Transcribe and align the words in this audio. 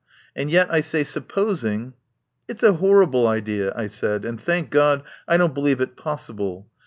And 0.35 0.49
yet, 0.49 0.73
I 0.73 0.81
say, 0.81 1.03
suppos 1.03 1.63
ing" 1.63 1.93
"It's 2.49 2.63
a 2.63 2.73
horrible 2.73 3.27
idea," 3.27 3.71
I 3.75 3.85
said, 3.85 4.25
"and, 4.25 4.41
thank 4.41 4.71
God, 4.71 5.03
I 5.27 5.37
don't 5.37 5.53
believe 5.53 5.79
it 5.79 5.95
possible. 5.95 6.67